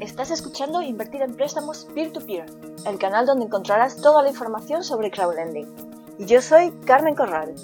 Estás 0.00 0.30
escuchando 0.30 0.82
Invertir 0.82 1.22
en 1.22 1.34
Préstamos 1.34 1.86
Peer-to-Peer, 1.94 2.44
el 2.86 2.98
canal 2.98 3.24
donde 3.24 3.46
encontrarás 3.46 3.96
toda 3.96 4.22
la 4.22 4.28
información 4.28 4.84
sobre 4.84 5.10
crowdlending. 5.10 5.66
Y 6.18 6.26
yo 6.26 6.42
soy 6.42 6.70
Carmen 6.84 7.14
Corral. 7.14 7.54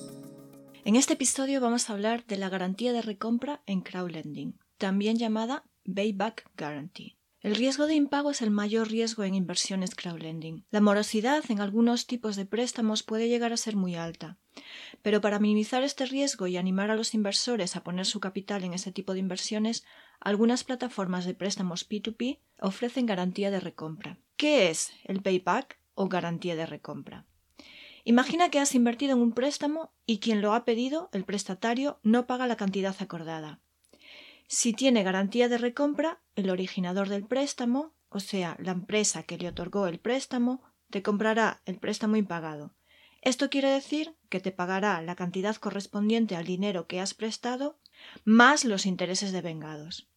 En 0.87 0.97
este 0.97 1.13
episodio 1.13 1.61
vamos 1.61 1.91
a 1.91 1.93
hablar 1.93 2.25
de 2.25 2.39
la 2.39 2.49
garantía 2.49 2.95
de 2.95 3.03
recompra 3.03 3.63
en 3.67 3.83
crowdlending, 3.83 4.59
también 4.79 5.19
llamada 5.19 5.65
Payback 5.85 6.51
Guarantee. 6.57 7.19
El 7.41 7.55
riesgo 7.55 7.87
de 7.87 7.97
impago 7.97 8.31
es 8.31 8.41
el 8.41 8.51
mayor 8.51 8.89
riesgo 8.89 9.25
en 9.25 9.35
inversiones 9.35 9.95
crowdlending. 9.95 10.65
La 10.71 10.81
morosidad 10.81 11.45
en 11.51 11.61
algunos 11.61 12.07
tipos 12.07 12.37
de 12.37 12.47
préstamos 12.47 13.03
puede 13.03 13.29
llegar 13.29 13.53
a 13.53 13.59
ser 13.59 13.77
muy 13.77 13.95
alta. 13.95 14.39
Pero 15.03 15.21
para 15.21 15.39
minimizar 15.39 15.83
este 15.83 16.07
riesgo 16.07 16.47
y 16.47 16.57
animar 16.57 16.91
a 16.91 16.97
los 16.97 17.15
inversores 17.15 17.77
a 17.77 17.83
poner 17.83 18.07
su 18.07 18.21
capital 18.21 18.65
en 18.65 18.75
ese 18.75 18.93
tipo 18.93 19.13
de 19.13 19.21
inversiones, 19.21 19.85
algunas 20.21 20.65
plataformas 20.65 21.25
de 21.25 21.35
préstamos 21.35 21.89
P2P 21.89 22.39
ofrecen 22.61 23.07
garantía 23.07 23.51
de 23.51 23.61
recompra. 23.61 24.19
¿Qué 24.37 24.71
es 24.71 24.93
el 25.05 25.23
payback 25.23 25.79
o 25.95 26.09
garantía 26.09 26.57
de 26.57 26.67
recompra? 26.67 27.27
Imagina 28.05 28.51
que 28.51 28.59
has 28.59 28.75
invertido 28.75 29.13
en 29.13 29.23
un 29.23 29.33
préstamo 29.33 29.93
y 30.07 30.19
quien 30.19 30.41
lo 30.41 30.55
ha 30.55 30.65
pedido, 30.65 31.09
el 31.13 31.25
prestatario, 31.25 32.01
no 32.03 32.27
paga 32.27 32.47
la 32.47 32.57
cantidad 32.57 32.97
acordada. 32.99 33.61
Si 34.49 34.73
tiene 34.73 35.05
garantía 35.05 35.49
de 35.49 35.59
recompra, 35.59 36.21
el 36.35 36.51
originador 36.51 37.09
del 37.09 37.25
préstamo, 37.25 37.95
o 38.09 38.21
sea, 38.21 38.57
la 38.61 38.73
empresa 38.73 39.23
que 39.23 39.39
le 39.39 39.49
otorgó 39.49 39.87
el 39.87 39.99
préstamo, 39.99 40.63
te 40.91 41.03
comprará 41.03 41.63
el 41.65 41.79
préstamo 41.79 42.17
impagado. 42.17 42.75
Esto 43.23 43.51
quiere 43.51 43.71
decir 43.71 44.17
que 44.29 44.41
te 44.41 44.51
pagará 44.51 45.01
la 45.01 45.15
cantidad 45.15 45.55
correspondiente 45.57 46.35
al 46.35 46.45
dinero 46.45 46.89
que 46.89 47.01
has 47.01 47.15
prestado 47.15 47.79
más 48.25 48.65
los 48.65 48.85
intereses 48.85 49.31
devengados. 49.31 50.09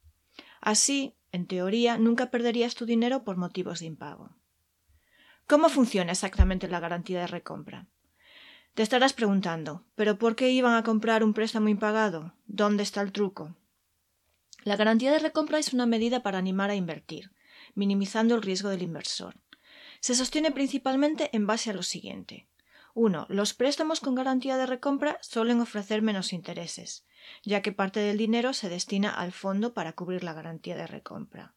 Así, 0.60 1.14
en 1.32 1.46
teoría, 1.46 2.00
nunca 2.00 2.32
perderías 2.32 2.74
tu 2.74 2.88
dinero 2.88 3.24
por 3.24 3.38
motivos 3.38 3.80
de 3.80 3.86
impago. 3.86 4.36
¿Cómo 5.46 5.70
funciona 5.70 6.14
exactamente 6.14 6.68
la 6.68 6.80
garantía 6.80 7.20
de 7.20 7.28
recompra? 7.28 7.88
Te 8.74 8.82
estarás 8.82 9.14
preguntando, 9.14 9.86
¿pero 9.94 10.18
por 10.18 10.36
qué 10.36 10.50
iban 10.50 10.74
a 10.74 10.84
comprar 10.84 11.24
un 11.24 11.36
préstamo 11.36 11.70
impagado? 11.70 12.34
¿Dónde 12.48 12.82
está 12.82 13.02
el 13.02 13.12
truco? 13.12 13.56
La 14.64 14.76
garantía 14.78 15.12
de 15.12 15.20
recompra 15.20 15.60
es 15.60 15.74
una 15.74 15.86
medida 15.86 16.24
para 16.24 16.40
animar 16.40 16.72
a 16.72 16.76
invertir, 16.76 17.32
minimizando 17.76 18.34
el 18.34 18.42
riesgo 18.42 18.70
del 18.70 18.82
inversor. 18.82 19.36
Se 20.00 20.16
sostiene 20.16 20.50
principalmente 20.50 21.30
en 21.34 21.46
base 21.46 21.70
a 21.70 21.74
lo 21.74 21.84
siguiente. 21.84 22.48
1. 22.96 23.28
Los 23.30 23.54
préstamos 23.54 24.00
con 24.00 24.16
garantía 24.16 24.56
de 24.56 24.66
recompra 24.66 25.20
suelen 25.22 25.60
ofrecer 25.60 26.02
menos 26.02 26.32
intereses, 26.32 27.06
ya 27.44 27.62
que 27.62 27.74
parte 27.74 28.00
del 28.00 28.18
dinero 28.18 28.54
se 28.54 28.70
destina 28.70 29.10
al 29.10 29.34
fondo 29.34 29.74
para 29.74 29.92
cubrir 29.94 30.24
la 30.24 30.34
garantía 30.34 30.78
de 30.78 30.88
recompra. 30.88 31.54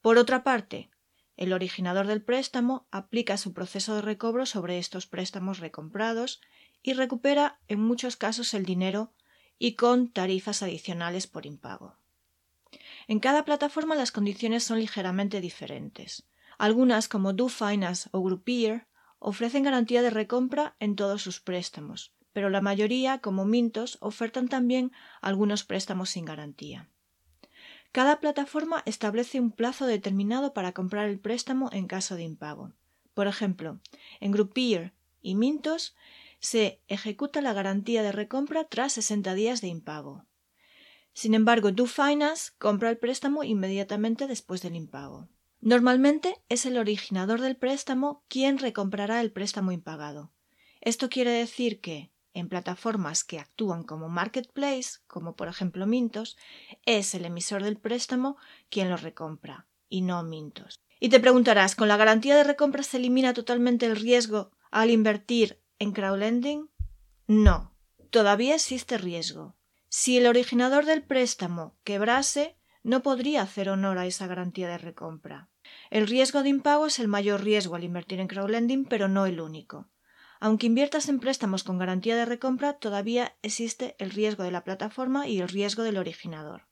Por 0.00 0.16
otra 0.16 0.42
parte, 0.42 0.90
el 1.36 1.52
originador 1.52 2.06
del 2.06 2.22
préstamo 2.22 2.86
aplica 2.90 3.36
su 3.36 3.52
proceso 3.52 3.94
de 3.94 4.00
recobro 4.00 4.46
sobre 4.46 4.78
estos 4.78 5.06
préstamos 5.06 5.58
recomprados 5.58 6.40
y 6.82 6.94
recupera 6.94 7.60
en 7.68 7.80
muchos 7.80 8.16
casos 8.16 8.54
el 8.54 8.64
dinero 8.64 9.12
y 9.58 9.74
con 9.74 10.10
tarifas 10.10 10.62
adicionales 10.62 11.26
por 11.26 11.44
impago. 11.44 11.98
En 13.08 13.20
cada 13.20 13.44
plataforma 13.44 13.94
las 13.94 14.10
condiciones 14.10 14.64
son 14.64 14.80
ligeramente 14.80 15.42
diferentes. 15.42 16.26
Algunas, 16.56 17.08
como 17.08 17.34
Do 17.34 17.48
Finance 17.48 18.08
o 18.12 18.22
Groupier, 18.22 18.86
ofrecen 19.22 19.62
garantía 19.62 20.02
de 20.02 20.10
recompra 20.10 20.74
en 20.80 20.96
todos 20.96 21.22
sus 21.22 21.40
préstamos, 21.40 22.12
pero 22.32 22.50
la 22.50 22.60
mayoría, 22.60 23.18
como 23.18 23.44
Mintos, 23.44 23.98
ofertan 24.00 24.48
también 24.48 24.92
algunos 25.20 25.64
préstamos 25.64 26.10
sin 26.10 26.24
garantía. 26.24 26.88
Cada 27.92 28.20
plataforma 28.20 28.82
establece 28.86 29.38
un 29.38 29.52
plazo 29.52 29.86
determinado 29.86 30.54
para 30.54 30.72
comprar 30.72 31.08
el 31.08 31.20
préstamo 31.20 31.68
en 31.72 31.86
caso 31.86 32.16
de 32.16 32.22
impago. 32.22 32.72
Por 33.14 33.26
ejemplo, 33.26 33.80
en 34.20 34.32
Groupier 34.32 34.92
y 35.20 35.34
Mintos 35.34 35.94
se 36.40 36.80
ejecuta 36.88 37.42
la 37.42 37.52
garantía 37.52 38.02
de 38.02 38.10
recompra 38.10 38.64
tras 38.64 38.94
60 38.94 39.34
días 39.34 39.60
de 39.60 39.68
impago. 39.68 40.24
Sin 41.12 41.34
embargo, 41.34 41.70
Do 41.70 41.86
Finance 41.86 42.52
compra 42.58 42.88
el 42.88 42.96
préstamo 42.96 43.44
inmediatamente 43.44 44.26
después 44.26 44.62
del 44.62 44.74
impago. 44.74 45.28
Normalmente 45.64 46.42
es 46.48 46.66
el 46.66 46.76
originador 46.76 47.40
del 47.40 47.56
préstamo 47.56 48.24
quien 48.26 48.58
recomprará 48.58 49.20
el 49.20 49.30
préstamo 49.30 49.70
impagado. 49.70 50.32
Esto 50.80 51.08
quiere 51.08 51.30
decir 51.30 51.80
que, 51.80 52.10
en 52.34 52.48
plataformas 52.48 53.22
que 53.22 53.38
actúan 53.38 53.84
como 53.84 54.08
marketplace, 54.08 54.98
como 55.06 55.36
por 55.36 55.46
ejemplo 55.46 55.86
Mintos, 55.86 56.36
es 56.84 57.14
el 57.14 57.24
emisor 57.26 57.62
del 57.62 57.76
préstamo 57.76 58.36
quien 58.70 58.90
lo 58.90 58.96
recompra, 58.96 59.68
y 59.88 60.02
no 60.02 60.24
Mintos. 60.24 60.80
Y 60.98 61.10
te 61.10 61.20
preguntarás, 61.20 61.76
¿con 61.76 61.86
la 61.86 61.96
garantía 61.96 62.34
de 62.34 62.42
recompra 62.42 62.82
se 62.82 62.96
elimina 62.96 63.32
totalmente 63.32 63.86
el 63.86 63.94
riesgo 63.94 64.50
al 64.72 64.90
invertir 64.90 65.62
en 65.78 65.92
crowdlending? 65.92 66.70
No, 67.28 67.72
todavía 68.10 68.56
existe 68.56 68.98
riesgo. 68.98 69.54
Si 69.88 70.18
el 70.18 70.26
originador 70.26 70.86
del 70.86 71.04
préstamo 71.04 71.76
quebrase, 71.84 72.56
no 72.82 73.04
podría 73.04 73.42
hacer 73.42 73.68
honor 73.68 73.98
a 73.98 74.06
esa 74.06 74.26
garantía 74.26 74.68
de 74.68 74.78
recompra. 74.78 75.51
El 75.90 76.06
riesgo 76.06 76.42
de 76.42 76.48
impago 76.48 76.86
es 76.86 76.98
el 76.98 77.08
mayor 77.08 77.42
riesgo 77.42 77.74
al 77.74 77.84
invertir 77.84 78.20
en 78.20 78.28
crowdlending, 78.28 78.84
pero 78.84 79.08
no 79.08 79.26
el 79.26 79.40
único. 79.40 79.88
Aunque 80.40 80.66
inviertas 80.66 81.08
en 81.08 81.20
préstamos 81.20 81.64
con 81.64 81.78
garantía 81.78 82.16
de 82.16 82.24
recompra, 82.24 82.74
todavía 82.74 83.36
existe 83.42 83.94
el 83.98 84.10
riesgo 84.10 84.42
de 84.42 84.50
la 84.50 84.64
plataforma 84.64 85.28
y 85.28 85.40
el 85.40 85.48
riesgo 85.48 85.82
del 85.82 85.98
originador. 85.98 86.66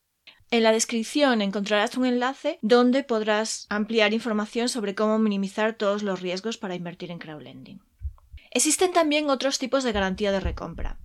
En 0.51 0.65
la 0.65 0.73
descripción 0.73 1.43
encontrarás 1.43 1.97
un 1.97 2.07
enlace 2.07 2.59
donde 2.63 3.05
podrás 3.05 3.67
ampliar 3.69 4.13
información 4.13 4.69
sobre 4.69 4.97
cómo 4.97 5.19
minimizar 5.19 5.75
todos 5.75 6.03
los 6.03 6.21
riesgos 6.21 6.59
para 6.59 6.75
invertir 6.75 7.13
en 7.13 7.21
crowdlending. 7.21 7.81
Existen 8.51 8.93
también 8.93 9.31
otros 9.31 9.59
tipos 9.59 9.85
de 9.85 9.93
garantía 9.93 10.33
de 10.33 10.41
recompra. 10.41 10.99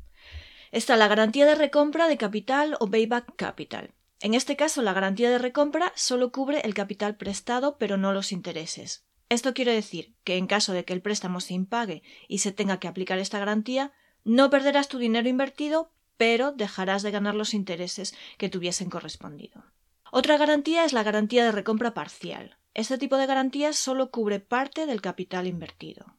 Está 0.71 0.97
la 0.97 1.07
garantía 1.07 1.45
de 1.45 1.55
recompra 1.55 2.07
de 2.07 2.17
capital 2.17 2.75
o 2.79 2.89
payback 2.89 3.35
capital. 3.35 3.93
En 4.25 4.33
este 4.33 4.55
caso, 4.55 4.81
la 4.81 4.93
garantía 4.93 5.29
de 5.29 5.37
recompra 5.37 5.93
solo 5.95 6.31
cubre 6.31 6.61
el 6.61 6.73
capital 6.73 7.15
prestado, 7.15 7.77
pero 7.77 7.95
no 7.95 8.11
los 8.11 8.31
intereses. 8.31 9.05
Esto 9.29 9.53
quiere 9.53 9.71
decir 9.71 10.15
que 10.23 10.37
en 10.37 10.47
caso 10.47 10.73
de 10.73 10.83
que 10.83 10.93
el 10.93 11.03
préstamo 11.03 11.39
se 11.41 11.53
impague 11.53 12.01
y 12.27 12.39
se 12.39 12.51
tenga 12.51 12.79
que 12.79 12.87
aplicar 12.87 13.19
esta 13.19 13.37
garantía, 13.37 13.93
no 14.23 14.49
perderás 14.49 14.87
tu 14.87 14.97
dinero 14.97 15.29
invertido, 15.29 15.91
pero 16.17 16.51
dejarás 16.51 17.03
de 17.03 17.11
ganar 17.11 17.35
los 17.35 17.53
intereses 17.53 18.15
que 18.39 18.49
te 18.49 18.57
hubiesen 18.57 18.89
correspondido. 18.89 19.63
Otra 20.11 20.39
garantía 20.39 20.85
es 20.85 20.93
la 20.93 21.03
garantía 21.03 21.45
de 21.45 21.51
recompra 21.51 21.93
parcial. 21.93 22.57
Este 22.73 22.97
tipo 22.97 23.17
de 23.17 23.27
garantía 23.27 23.73
solo 23.73 24.09
cubre 24.09 24.39
parte 24.39 24.87
del 24.87 25.01
capital 25.01 25.45
invertido. 25.45 26.17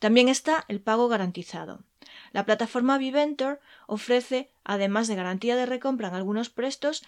También 0.00 0.28
está 0.28 0.64
el 0.66 0.80
pago 0.80 1.06
garantizado. 1.06 1.84
La 2.32 2.44
plataforma 2.44 2.98
Viventor 2.98 3.60
ofrece, 3.86 4.50
además 4.64 5.08
de 5.08 5.14
garantía 5.14 5.56
de 5.56 5.66
recompra 5.66 6.08
en 6.08 6.14
algunos 6.14 6.50
prestos, 6.50 7.02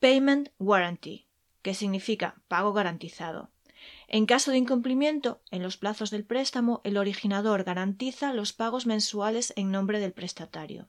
Payment 0.00 0.50
Warranty, 0.58 1.26
que 1.62 1.74
significa 1.74 2.36
pago 2.48 2.72
garantizado. 2.72 3.50
En 4.06 4.26
caso 4.26 4.50
de 4.50 4.58
incumplimiento 4.58 5.40
en 5.50 5.62
los 5.62 5.76
plazos 5.76 6.10
del 6.10 6.24
préstamo, 6.24 6.80
el 6.84 6.96
originador 6.96 7.64
garantiza 7.64 8.32
los 8.32 8.52
pagos 8.52 8.86
mensuales 8.86 9.52
en 9.56 9.70
nombre 9.70 10.00
del 10.00 10.12
prestatario. 10.12 10.88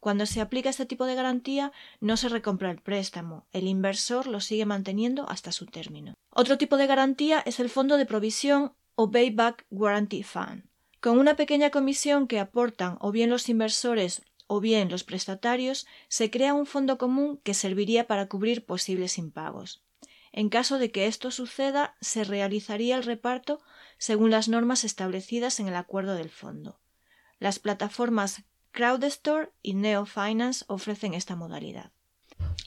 Cuando 0.00 0.26
se 0.26 0.40
aplica 0.40 0.70
este 0.70 0.86
tipo 0.86 1.06
de 1.06 1.14
garantía, 1.14 1.72
no 2.00 2.16
se 2.16 2.28
recompra 2.28 2.70
el 2.70 2.80
préstamo, 2.80 3.46
el 3.52 3.68
inversor 3.68 4.26
lo 4.26 4.40
sigue 4.40 4.66
manteniendo 4.66 5.28
hasta 5.28 5.52
su 5.52 5.66
término. 5.66 6.14
Otro 6.30 6.58
tipo 6.58 6.76
de 6.76 6.88
garantía 6.88 7.40
es 7.46 7.60
el 7.60 7.70
fondo 7.70 7.96
de 7.96 8.06
provisión 8.06 8.72
o 8.96 9.10
Payback 9.10 9.66
Guarantee 9.70 10.24
Fund. 10.24 10.64
Con 11.02 11.18
una 11.18 11.34
pequeña 11.34 11.70
comisión 11.70 12.28
que 12.28 12.38
aportan 12.38 12.96
o 13.00 13.10
bien 13.10 13.28
los 13.28 13.48
inversores 13.48 14.22
o 14.46 14.60
bien 14.60 14.88
los 14.88 15.02
prestatarios, 15.02 15.84
se 16.06 16.30
crea 16.30 16.54
un 16.54 16.64
fondo 16.64 16.96
común 16.96 17.40
que 17.42 17.54
serviría 17.54 18.06
para 18.06 18.28
cubrir 18.28 18.64
posibles 18.64 19.18
impagos. 19.18 19.82
En 20.30 20.48
caso 20.48 20.78
de 20.78 20.92
que 20.92 21.08
esto 21.08 21.32
suceda, 21.32 21.96
se 22.00 22.22
realizaría 22.22 22.94
el 22.94 23.02
reparto 23.02 23.60
según 23.98 24.30
las 24.30 24.48
normas 24.48 24.84
establecidas 24.84 25.58
en 25.58 25.66
el 25.66 25.74
acuerdo 25.74 26.14
del 26.14 26.30
fondo. 26.30 26.78
Las 27.40 27.58
plataformas 27.58 28.44
CrowdStore 28.70 29.50
y 29.60 29.74
NeoFinance 29.74 30.64
ofrecen 30.68 31.14
esta 31.14 31.34
modalidad. 31.34 31.90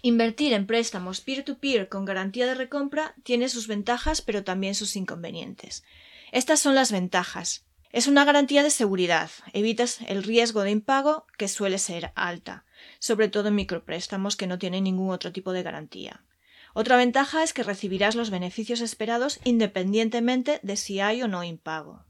Invertir 0.02 0.52
en 0.52 0.68
préstamos 0.68 1.22
peer-to-peer 1.22 1.88
con 1.88 2.04
garantía 2.04 2.48
de 2.48 2.56
recompra 2.56 3.16
tiene 3.24 3.48
sus 3.48 3.68
ventajas 3.68 4.22
pero 4.22 4.44
también 4.44 4.76
sus 4.76 4.98
inconvenientes. 4.98 5.86
Estas 6.34 6.60
son 6.60 6.76
las 6.76 6.92
ventajas. 6.92 7.66
Es 7.96 8.08
una 8.08 8.26
garantía 8.26 8.62
de 8.62 8.72
seguridad. 8.72 9.32
Evitas 9.54 10.02
el 10.02 10.24
riesgo 10.24 10.64
de 10.64 10.72
impago, 10.72 11.28
que 11.38 11.48
suele 11.48 11.78
ser 11.78 12.12
alta, 12.16 12.66
sobre 13.00 13.30
todo 13.30 13.48
en 13.48 13.56
micropréstamos 13.56 14.36
que 14.36 14.48
no 14.48 14.60
tienen 14.60 14.84
ningún 14.84 15.12
otro 15.12 15.32
tipo 15.32 15.54
de 15.54 15.64
garantía. 15.64 16.26
Otra 16.74 16.98
ventaja 16.98 17.42
es 17.42 17.54
que 17.54 17.64
recibirás 17.64 18.16
los 18.16 18.32
beneficios 18.32 18.82
esperados 18.82 19.40
independientemente 19.46 20.60
de 20.62 20.76
si 20.76 21.00
hay 21.00 21.24
o 21.24 21.30
no 21.30 21.46
impago. 21.46 22.04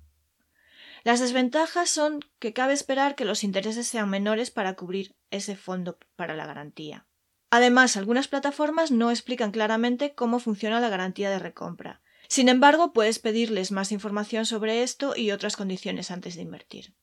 Las 1.04 1.20
desventajas 1.20 1.88
son 1.88 2.22
que 2.40 2.52
cabe 2.52 2.74
esperar 2.74 3.14
que 3.14 3.26
los 3.26 3.44
intereses 3.44 3.88
sean 3.88 4.10
menores 4.10 4.50
para 4.50 4.74
cubrir 4.74 5.16
ese 5.30 5.56
fondo 5.56 6.00
para 6.16 6.36
la 6.36 6.48
garantía. 6.48 7.06
Además, 7.52 7.96
algunas 7.96 8.28
plataformas 8.28 8.90
no 8.90 9.12
explican 9.12 9.52
claramente 9.52 10.16
cómo 10.16 10.40
funciona 10.40 10.80
la 10.80 10.90
garantía 10.90 11.30
de 11.30 11.38
recompra. 11.38 12.02
Sin 12.36 12.50
embargo, 12.50 12.92
puedes 12.92 13.18
pedirles 13.20 13.72
más 13.72 13.94
información 13.94 14.46
sobre 14.46 14.84
esto 14.84 15.16
y 15.16 15.32
otras 15.32 15.56
condiciones 15.56 16.12
antes 16.12 16.36
de 16.36 16.42
invertir. 16.42 16.94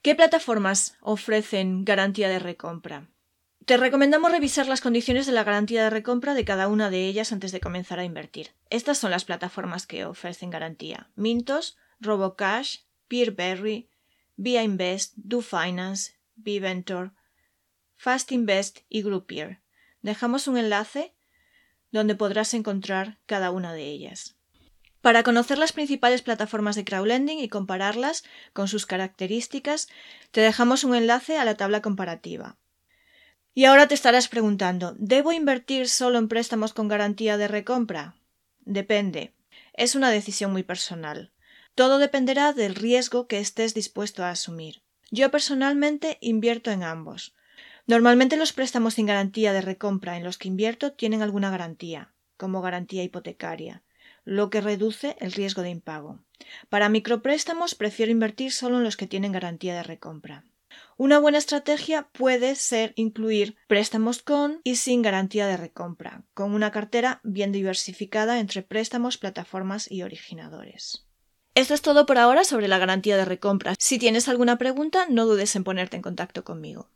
¿Qué 0.00 0.14
plataformas 0.14 0.96
ofrecen 1.00 1.84
garantía 1.84 2.28
de 2.28 2.38
recompra? 2.38 3.10
Te 3.64 3.78
recomendamos 3.78 4.30
revisar 4.30 4.68
las 4.68 4.80
condiciones 4.80 5.26
de 5.26 5.32
la 5.32 5.42
garantía 5.42 5.82
de 5.82 5.90
recompra 5.90 6.34
de 6.34 6.44
cada 6.44 6.68
una 6.68 6.88
de 6.88 7.08
ellas 7.08 7.32
antes 7.32 7.50
de 7.50 7.58
comenzar 7.58 7.98
a 7.98 8.04
invertir. 8.04 8.54
Estas 8.70 8.98
son 8.98 9.10
las 9.10 9.24
plataformas 9.24 9.88
que 9.88 10.04
ofrecen 10.04 10.50
garantía: 10.50 11.10
Mintos, 11.16 11.76
RoboCash, 11.98 12.82
Peerberry, 13.08 13.90
Via 14.36 14.62
Invest, 14.62 15.14
DoFinance, 15.16 16.12
Bventor, 16.36 17.12
Fast 17.96 18.30
Invest 18.30 18.82
y 18.88 19.02
Groupier. 19.02 19.62
Dejamos 20.00 20.46
un 20.46 20.58
enlace 20.58 21.16
donde 21.90 22.14
podrás 22.14 22.54
encontrar 22.54 23.18
cada 23.26 23.50
una 23.50 23.72
de 23.72 23.82
ellas. 23.82 24.35
Para 25.06 25.22
conocer 25.22 25.56
las 25.56 25.72
principales 25.72 26.22
plataformas 26.22 26.74
de 26.74 26.84
crowdlending 26.84 27.38
y 27.38 27.48
compararlas 27.48 28.24
con 28.52 28.66
sus 28.66 28.86
características, 28.86 29.86
te 30.32 30.40
dejamos 30.40 30.82
un 30.82 30.96
enlace 30.96 31.38
a 31.38 31.44
la 31.44 31.56
tabla 31.56 31.80
comparativa. 31.80 32.56
Y 33.54 33.66
ahora 33.66 33.86
te 33.86 33.94
estarás 33.94 34.26
preguntando, 34.26 34.96
¿debo 34.98 35.30
invertir 35.30 35.88
solo 35.88 36.18
en 36.18 36.26
préstamos 36.26 36.72
con 36.72 36.88
garantía 36.88 37.36
de 37.36 37.46
recompra? 37.46 38.16
Depende. 38.64 39.32
Es 39.74 39.94
una 39.94 40.10
decisión 40.10 40.50
muy 40.50 40.64
personal. 40.64 41.30
Todo 41.76 41.98
dependerá 41.98 42.52
del 42.52 42.74
riesgo 42.74 43.28
que 43.28 43.38
estés 43.38 43.74
dispuesto 43.74 44.24
a 44.24 44.30
asumir. 44.30 44.82
Yo 45.12 45.30
personalmente 45.30 46.18
invierto 46.20 46.72
en 46.72 46.82
ambos. 46.82 47.36
Normalmente 47.86 48.36
los 48.36 48.52
préstamos 48.52 48.94
sin 48.94 49.06
garantía 49.06 49.52
de 49.52 49.60
recompra 49.60 50.16
en 50.16 50.24
los 50.24 50.36
que 50.36 50.48
invierto 50.48 50.94
tienen 50.94 51.22
alguna 51.22 51.50
garantía, 51.50 52.12
como 52.36 52.60
garantía 52.60 53.04
hipotecaria, 53.04 53.84
lo 54.26 54.50
que 54.50 54.60
reduce 54.60 55.16
el 55.20 55.32
riesgo 55.32 55.62
de 55.62 55.70
impago. 55.70 56.18
Para 56.68 56.90
micropréstamos 56.90 57.74
prefiero 57.74 58.12
invertir 58.12 58.52
solo 58.52 58.76
en 58.76 58.84
los 58.84 58.98
que 58.98 59.06
tienen 59.06 59.32
garantía 59.32 59.74
de 59.74 59.82
recompra. 59.82 60.44
Una 60.98 61.18
buena 61.18 61.38
estrategia 61.38 62.08
puede 62.12 62.54
ser 62.56 62.92
incluir 62.96 63.56
préstamos 63.68 64.22
con 64.22 64.60
y 64.64 64.76
sin 64.76 65.00
garantía 65.00 65.46
de 65.46 65.56
recompra, 65.56 66.24
con 66.34 66.52
una 66.52 66.70
cartera 66.72 67.20
bien 67.22 67.52
diversificada 67.52 68.40
entre 68.40 68.60
préstamos, 68.62 69.16
plataformas 69.16 69.90
y 69.90 70.02
originadores. 70.02 71.06
Esto 71.54 71.72
es 71.72 71.80
todo 71.80 72.04
por 72.04 72.18
ahora 72.18 72.44
sobre 72.44 72.68
la 72.68 72.78
garantía 72.78 73.16
de 73.16 73.24
recompra. 73.24 73.74
Si 73.78 73.98
tienes 73.98 74.28
alguna 74.28 74.58
pregunta, 74.58 75.06
no 75.08 75.24
dudes 75.24 75.56
en 75.56 75.64
ponerte 75.64 75.96
en 75.96 76.02
contacto 76.02 76.44
conmigo. 76.44 76.90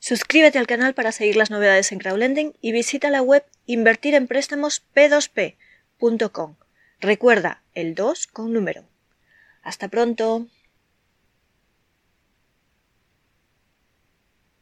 Suscríbete 0.00 0.58
al 0.58 0.66
canal 0.66 0.94
para 0.94 1.12
seguir 1.12 1.36
las 1.36 1.50
novedades 1.50 1.92
en 1.92 1.98
crowdlending 1.98 2.54
y 2.60 2.72
visita 2.72 3.10
la 3.10 3.22
web 3.22 3.44
invertirempréstamosp2p.com. 3.66 5.63
Recuerda 7.00 7.62
el 7.72 7.94
2 7.94 8.26
con 8.26 8.52
número. 8.52 8.84
Hasta 9.62 9.88
pronto. 9.88 10.46